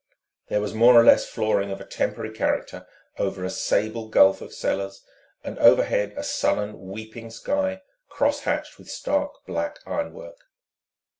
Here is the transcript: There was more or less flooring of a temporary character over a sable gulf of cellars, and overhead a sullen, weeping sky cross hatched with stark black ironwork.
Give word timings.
There 0.49 0.61
was 0.61 0.73
more 0.73 0.95
or 0.95 1.03
less 1.03 1.29
flooring 1.29 1.69
of 1.69 1.79
a 1.79 1.85
temporary 1.85 2.31
character 2.31 2.87
over 3.19 3.43
a 3.43 3.51
sable 3.51 4.07
gulf 4.09 4.41
of 4.41 4.51
cellars, 4.51 5.03
and 5.43 5.59
overhead 5.59 6.15
a 6.17 6.23
sullen, 6.23 6.87
weeping 6.89 7.29
sky 7.29 7.83
cross 8.09 8.39
hatched 8.39 8.79
with 8.79 8.89
stark 8.89 9.45
black 9.45 9.77
ironwork. 9.85 10.39